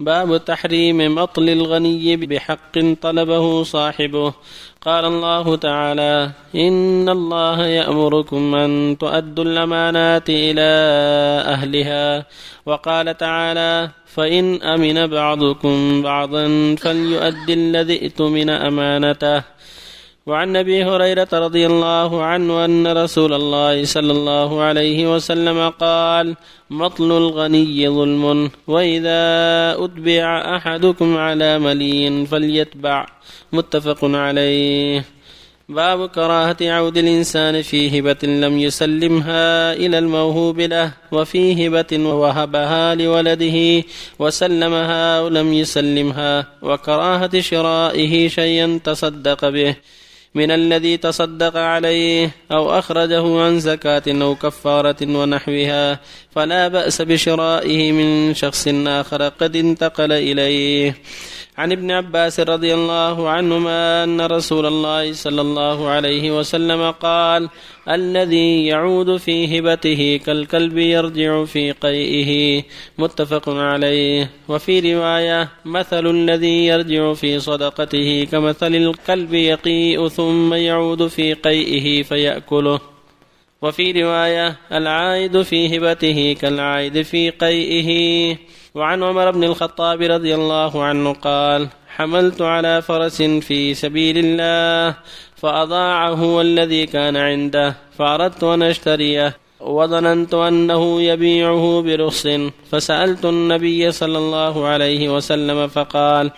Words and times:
باب 0.00 0.44
تحريم 0.44 1.14
مطل 1.14 1.48
الغني 1.48 2.16
بحق 2.16 2.78
طلبه 3.02 3.62
صاحبه. 3.62 4.32
قال 4.80 5.04
الله 5.04 5.56
تعالى 5.56 6.30
إن 6.54 7.08
الله 7.08 7.66
يأمركم 7.66 8.54
أن 8.54 8.96
تؤدوا 9.00 9.44
الأمانات 9.44 10.30
إلى 10.30 10.70
أهلها. 11.46 12.26
وقال 12.66 13.16
تعالى 13.16 13.90
فإن 14.06 14.62
أمن 14.62 15.06
بعضكم 15.06 16.02
بعضا 16.02 16.74
فليؤد 16.74 17.50
الذي 17.50 17.96
ائتمن 18.02 18.50
أمانته. 18.50 19.42
وعن 20.26 20.56
أبي 20.56 20.84
هريرة 20.84 21.28
رضي 21.32 21.66
الله 21.66 22.22
عنه 22.22 22.64
أن 22.64 22.86
رسول 22.86 23.32
الله 23.32 23.84
صلى 23.84 24.12
الله 24.12 24.62
عليه 24.62 25.14
وسلم 25.14 25.68
قال 25.68 26.36
مطل 26.70 27.12
الغني 27.12 27.88
ظلم 27.88 28.50
وإذا 28.66 29.20
أتبع 29.84 30.56
أحدكم 30.56 31.16
على 31.16 31.58
ملي 31.58 32.26
فليتبع. 32.26 33.06
متفق 33.52 34.04
عليه. 34.04 35.04
باب 35.68 36.08
كراهة 36.08 36.56
عود 36.62 36.98
الإنسان 36.98 37.62
في 37.62 37.98
هبة 37.98 38.18
لم 38.22 38.58
يسلمها 38.58 39.72
إلى 39.72 39.98
الموهوب 39.98 40.60
له 40.60 40.92
وفي 41.12 41.66
هبة 41.66 41.92
وهبها 42.14 42.94
لولده 42.94 43.84
وسلمها 44.18 45.20
ولم 45.20 45.52
يسلمها 45.52 46.46
وكراهة 46.62 47.40
شرائه 47.40 48.28
شيئا 48.28 48.80
تصدق 48.84 49.48
به. 49.48 49.76
من 50.34 50.50
الذي 50.50 50.96
تصدق 50.96 51.56
عليه 51.56 52.30
أو 52.52 52.78
أخرجه 52.78 53.40
عن 53.40 53.60
زكاة 53.60 54.02
أو 54.08 54.34
كفارة 54.34 54.96
ونحوها 55.02 56.00
فلا 56.30 56.68
بأس 56.68 57.02
بشرائه 57.02 57.92
من 57.92 58.34
شخص 58.34 58.68
آخر 58.86 59.28
قد 59.28 59.56
انتقل 59.56 60.12
إليه. 60.12 60.94
عن 61.60 61.72
ابن 61.72 61.90
عباس 61.90 62.40
رضي 62.40 62.74
الله 62.74 63.28
عنهما 63.28 64.04
أن 64.04 64.20
رسول 64.20 64.66
الله 64.66 65.12
صلى 65.12 65.40
الله 65.40 65.88
عليه 65.88 66.38
وسلم 66.38 66.90
قال 66.90 67.48
الذي 67.88 68.66
يعود 68.66 69.16
في 69.16 69.58
هبته 69.58 70.20
كالكلب 70.26 70.78
يرجع 70.78 71.44
في 71.44 71.72
قيئه. 71.72 72.62
متفق 72.98 73.48
عليه. 73.48 74.30
وفي 74.48 74.94
رواية 74.94 75.48
مثل 75.64 76.06
الذي 76.06 76.66
يرجع 76.66 77.12
في 77.12 77.40
صدقته 77.40 78.26
كمثل 78.32 78.74
الكلب 78.74 79.34
يقيء 79.34 80.08
ثم 80.08 80.54
يعود 80.54 81.06
في 81.06 81.34
قيئه 81.34 82.02
فيأكله. 82.02 82.80
وفي 83.62 84.02
رواية 84.02 84.56
العائد 84.72 85.42
في 85.42 85.78
هبته 85.78 86.36
كالعائد 86.40 87.02
في 87.02 87.30
قيئه. 87.30 88.36
وعن 88.74 89.02
عمر 89.02 89.30
بن 89.30 89.44
الخطاب 89.44 90.02
رضي 90.02 90.34
الله 90.34 90.84
عنه 90.84 91.12
قال 91.12 91.68
حملت 91.88 92.42
على 92.42 92.82
فرس 92.82 93.22
في 93.22 93.74
سبيل 93.74 94.18
الله 94.18 94.96
فأضاعه 95.36 96.24
والذي 96.24 96.86
كان 96.86 97.16
عنده 97.16 97.76
فأردت 97.98 98.44
أن 98.44 98.62
أشتريه. 98.62 99.36
وظننت 99.60 100.34
أنه 100.34 101.02
يبيعه 101.02 101.82
برخص 101.82 102.26
فسألت 102.70 103.24
النبي 103.24 103.92
صلى 103.92 104.18
الله 104.18 104.66
عليه 104.66 105.08
وسلم 105.08 105.68
فقال 105.68 106.30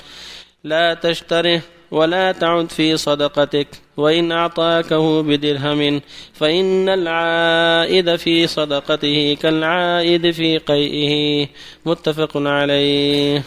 لا 0.64 0.94
تشتره. 0.94 1.62
ولا 1.92 2.32
تعد 2.32 2.70
في 2.70 2.96
صدقتك 2.96 3.68
وإن 3.96 4.32
أعطاكه 4.32 5.22
بدرهم 5.22 6.00
فإن 6.34 6.88
العائد 6.88 8.16
في 8.16 8.46
صدقته 8.46 9.36
كالعائد 9.42 10.30
في 10.30 10.58
قيئه. 10.58 11.48
متفق 11.86 12.30
عليه. 12.36 13.42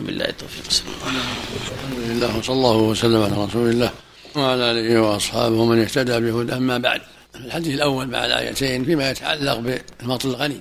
بالله 0.00 0.24
التوفيق. 0.24 0.64
الحمد 0.66 1.98
لله 1.98 2.38
وصلى 2.38 2.54
الله 2.54 2.76
وسلم 2.76 3.22
على 3.22 3.44
رسول 3.44 3.70
الله 3.70 3.90
وعلى 4.36 4.70
آله 4.70 5.00
وأصحابه 5.02 5.64
من 5.64 5.82
اهتدى 5.82 6.20
بهدى 6.20 6.52
أما 6.52 6.78
بعد. 6.78 7.00
الحديث 7.34 7.74
الأول 7.74 8.06
بعد 8.06 8.30
آيتين 8.30 8.84
فيما 8.84 9.10
يتعلق 9.10 9.80
بمطل 10.00 10.28
الغني. 10.28 10.60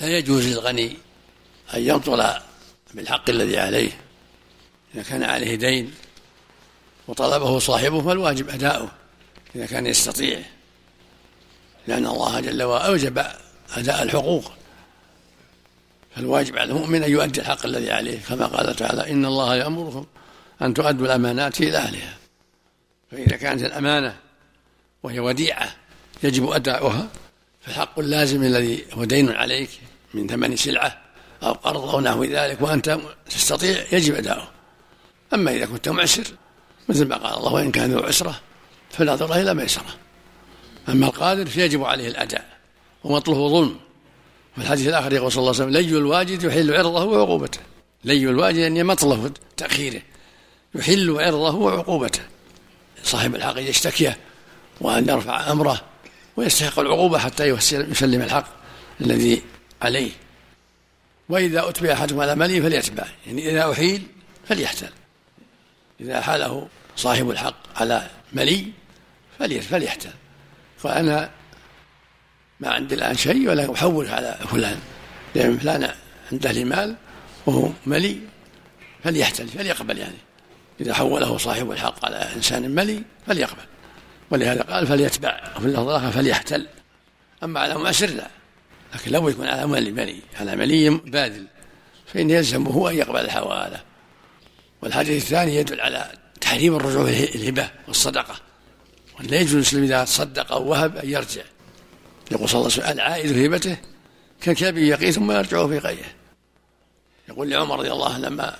لا 0.00 0.18
يجوز 0.18 0.48
للغني 0.48 0.96
أن 1.74 1.82
يمطل 1.82 2.24
بالحق 2.94 3.30
الذي 3.30 3.58
عليه 3.58 3.90
إذا 4.94 5.02
كان 5.02 5.22
عليه 5.22 5.54
دين 5.54 5.90
وطلبه 7.08 7.58
صاحبه 7.58 8.02
فالواجب 8.02 8.48
أداؤه 8.48 8.88
إذا 9.54 9.66
كان 9.66 9.86
يستطيع. 9.86 10.42
لأن 11.86 12.06
الله 12.06 12.40
جل 12.40 12.62
وعلا 12.62 12.86
أوجب 12.86 13.24
أداء 13.76 14.02
الحقوق. 14.02 14.52
فالواجب 16.16 16.58
على 16.58 16.70
المؤمن 16.70 17.02
أن 17.02 17.10
يؤدي 17.10 17.40
الحق 17.40 17.66
الذي 17.66 17.92
عليه. 17.92 18.18
كما 18.28 18.46
قال 18.46 18.76
تعالى 18.76 19.10
إن 19.10 19.24
الله 19.24 19.56
يأمركم 19.56 20.06
أن 20.62 20.74
تؤدوا 20.74 21.06
الأمانات 21.06 21.60
إلى 21.60 21.76
أهلها. 21.76 22.16
فإذا 23.10 23.36
كانت 23.36 23.62
الأمانة 23.62 24.16
وهي 25.02 25.20
وديعة 25.20 25.74
يجب 26.22 26.50
أداؤها 26.50 27.08
فالحق 27.60 27.98
اللازم 27.98 28.42
الذي 28.42 28.84
هو 28.92 29.04
دين 29.04 29.32
عليك 29.32 29.70
من 30.14 30.26
ثمن 30.26 30.56
سلعة 30.56 31.00
أو 31.42 31.52
قرض 31.52 31.94
أو 31.94 32.00
نحو 32.00 32.24
ذلك 32.24 32.62
وأنت 32.62 32.98
تستطيع 33.30 33.84
يجب 33.92 34.14
أداؤه. 34.14 34.48
أما 35.34 35.50
إذا 35.50 35.66
كنت 35.66 35.88
معسر 35.88 36.24
مثل 36.88 37.08
ما 37.08 37.16
قال 37.16 37.38
الله 37.38 37.52
وإن 37.52 37.70
كان 37.70 37.92
ذو 37.92 38.00
عسرة 38.00 38.40
فلا 38.90 39.14
ضر 39.14 39.34
إلى 39.34 39.54
ميسرة 39.54 39.94
أما 40.88 41.06
القادر 41.06 41.46
فيجب 41.46 41.84
عليه 41.84 42.08
الأداء 42.08 42.58
ومطلوب 43.04 43.50
ظلم. 43.50 43.76
في 44.54 44.62
الحديث 44.62 44.88
الآخر 44.88 45.12
يقول 45.12 45.32
صلى 45.32 45.40
الله 45.40 45.54
عليه 45.54 45.64
وسلم 45.64 45.90
لي 45.90 45.98
الواجد 45.98 46.42
يحل 46.42 46.74
عرضه 46.74 47.04
وعقوبته. 47.04 47.60
لي 48.04 48.30
الواجد 48.30 48.58
أن 48.58 48.86
مطلب 48.86 49.32
تأخيره. 49.56 50.02
يحل 50.74 51.20
عرضه 51.20 51.54
وعقوبته. 51.54 52.20
صاحب 53.02 53.34
الحق 53.34 53.58
يشتكيه 53.58 54.18
وأن 54.80 55.08
يرفع 55.08 55.52
أمره 55.52 55.80
ويستحق 56.36 56.78
العقوبة 56.78 57.18
حتى 57.18 57.44
يسلم 57.44 58.22
الحق 58.22 58.46
الذي 59.00 59.42
عليه. 59.82 60.10
وإذا 61.28 61.68
أتبع 61.68 61.92
أحدكم 61.92 62.20
على 62.20 62.34
ملي 62.34 62.62
فليتبع 62.62 63.04
يعني 63.26 63.50
إذا 63.50 63.72
أحيل 63.72 64.02
فليحتل. 64.48 64.90
إذا 66.00 66.20
حاله 66.20 66.68
صاحب 66.98 67.30
الحق 67.30 67.80
على 67.80 68.06
ملي 68.32 68.72
فليحتل. 69.38 70.10
فأنا 70.78 71.30
ما 72.60 72.70
عندي 72.70 72.94
الآن 72.94 73.16
شيء 73.16 73.48
ولا 73.48 73.72
أحول 73.74 74.08
على 74.08 74.38
فلان. 74.50 74.78
لأن 75.34 75.58
فلان 75.58 75.90
عنده 76.32 76.52
لي 76.52 76.64
مال 76.64 76.96
وهو 77.46 77.68
ملي 77.86 78.18
فليحتل 79.04 79.48
فليقبل 79.48 79.98
يعني. 79.98 80.16
إذا 80.80 80.94
حوله 80.94 81.38
صاحب 81.38 81.70
الحق 81.70 82.04
على 82.04 82.16
إنسان 82.16 82.70
ملي 82.70 83.02
فليقبل. 83.26 83.62
ولهذا 84.30 84.62
قال 84.62 84.86
فليتبع 84.86 85.40
وفي 85.56 85.66
اللفظ 85.66 85.88
الآخر 85.88 86.10
فليحتل. 86.10 86.66
أما 87.42 87.60
على 87.60 87.74
مؤسر 87.74 88.06
لا 88.06 88.28
لكن 88.94 89.12
لو 89.12 89.28
يكون 89.28 89.46
على 89.46 89.66
ملي 89.66 89.92
ملي. 89.92 90.20
على 90.40 90.56
ملي 90.56 90.90
باذل 90.90 91.46
فإن 92.06 92.30
يلزمه 92.30 92.90
أن 92.90 92.94
يقبل 92.94 93.20
الحوالة 93.20 93.80
والحديث 94.82 95.22
الثاني 95.22 95.56
يدل 95.56 95.80
على 95.80 96.12
تحريم 96.40 96.76
الرجوع 96.76 97.08
الهبة 97.08 97.70
والصدقة. 97.88 98.36
ولا 99.20 99.40
يجوز 99.40 99.54
المسلم 99.54 99.82
إذا 99.82 100.04
صدق 100.04 100.52
أو 100.52 100.68
وهب 100.68 100.96
أن 100.96 101.10
يرجع. 101.10 101.42
يقول 102.30 102.48
صلى 102.48 102.60
الله 102.60 102.72
عليه 102.72 102.82
وسلم 102.82 102.92
العائد 102.92 103.52
هبته 103.54 103.76
كالكلب 104.40 104.76
يقي 104.76 105.12
ثم 105.12 105.30
يرجع 105.32 105.66
في 105.66 105.78
قيه 105.78 106.16
يقول 107.28 107.50
لعمر 107.50 107.78
رضي 107.78 107.92
الله 107.92 108.14
عنه 108.14 108.28
لما 108.28 108.56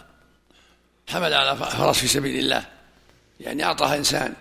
حمل 1.09 1.35
على 1.35 1.57
فرس 1.57 1.99
في 1.99 2.09
سبيل 2.09 2.39
الله 2.39 2.65
يعني 3.41 3.65
أعطاها 3.65 3.97
إنسان 3.97 4.35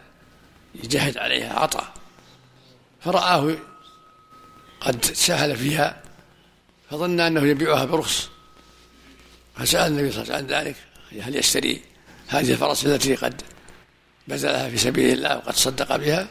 يجهد 0.84 1.18
عليها 1.18 1.60
عطى 1.60 1.88
فرآه 3.02 3.58
قد 4.82 5.06
سهل 5.06 5.58
فيها 5.58 6.02
فظن 6.90 7.20
أنه 7.20 7.48
يبيعها 7.48 7.86
برخص. 7.86 8.30
فسأل 9.56 9.92
النبي 9.92 10.12
صلى 10.12 10.22
الله 10.24 10.34
عليه 10.34 10.46
وسلم 10.46 10.56
عن 10.56 10.66
ذلك 10.66 10.76
هل 11.22 11.36
يشتري؟ 11.36 11.82
هذه 12.28 12.52
الفرس 12.52 12.86
التي 12.86 13.16
قد 13.16 13.42
بذلها 14.28 14.70
في 14.70 14.78
سبيل 14.78 15.14
الله 15.14 15.38
وقد 15.38 15.56
صدق 15.56 15.96
بها؟ 15.96 16.28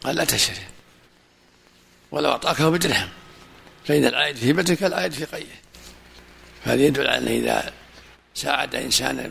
قال 0.00 0.16
لا 0.16 0.24
تشتري. 0.24 0.66
ولو 2.10 2.30
أعطاكه 2.30 2.70
بدرهم. 2.70 3.08
فإن 3.84 4.04
العائد 4.04 4.36
في 4.36 4.50
هبتك 4.50 4.84
العائد 4.84 5.12
في 5.12 5.24
قية. 5.24 5.60
فهذا 6.64 6.82
يدل 6.82 7.06
على 7.06 7.38
إذا 7.38 7.72
ساعد 8.34 8.74
إنسانا 8.74 9.30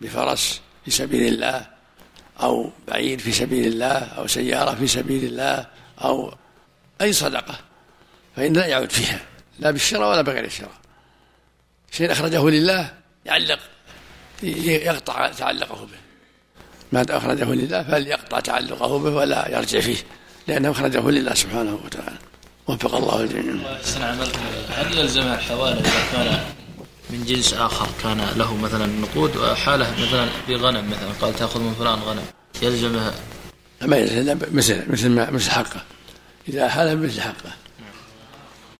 بفرس 0.00 0.60
في 0.84 0.90
سبيل 0.90 1.34
الله 1.34 1.66
أو 2.40 2.70
بعير 2.88 3.18
في 3.18 3.32
سبيل 3.32 3.66
الله 3.66 3.98
أو 3.98 4.26
سيارة 4.26 4.74
في 4.74 4.86
سبيل 4.86 5.24
الله 5.24 5.66
أو 6.04 6.34
أي 7.00 7.12
صدقة 7.12 7.58
فإن 8.36 8.52
لا 8.52 8.66
يعود 8.66 8.92
فيها. 8.92 9.20
لا 9.58 9.70
بالشراء 9.70 10.10
ولا 10.10 10.22
بغير 10.22 10.44
الشراء. 10.44 10.80
شيء 11.90 12.12
أخرجه 12.12 12.48
لله 12.48 12.94
يعلق 13.24 13.58
يقطع 14.42 15.32
تعلقه 15.32 15.84
به. 15.84 15.98
ما 16.92 17.06
أخرجه 17.10 17.44
لله 17.44 17.82
فليقطع 17.82 18.40
تعلقه 18.40 18.98
به 18.98 19.10
ولا 19.10 19.48
يرجع 19.48 19.80
فيه 19.80 19.96
لأنه 20.48 20.70
أخرجه 20.70 21.10
لله 21.10 21.34
سبحانه 21.34 21.78
وتعالى. 21.84 22.18
وفق 22.66 22.94
الله 22.94 23.20
الجميع. 23.20 23.76
أحسن 23.76 24.02
عملكم 24.02 24.40
هل 24.68 24.98
يلزم 24.98 25.22
الحوالة 25.22 25.80
إذا 25.80 26.12
كان 26.12 26.40
من 27.10 27.24
جنس 27.24 27.54
آخر 27.54 27.86
كان 28.02 28.20
له 28.36 28.56
مثلا 28.56 28.86
نقود 28.86 29.36
وحاله 29.36 29.90
مثلا 29.90 30.28
بغنم 30.48 30.90
مثلا 30.90 31.12
قال 31.20 31.36
تأخذ 31.36 31.60
من 31.60 31.74
فلان 31.78 31.98
غنم 31.98 32.24
يلزمها؟ 32.62 33.14
ما 33.82 33.96
يلزم 33.96 34.38
مثل 34.52 34.92
مثل 34.92 35.08
ما 35.08 35.30
مثل 35.30 35.50
حقه. 35.50 35.80
إذا 36.48 36.68
حاله 36.68 36.94
مثل 36.94 37.20
حقه. 37.20 37.52